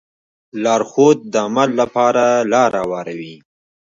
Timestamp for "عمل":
1.45-1.69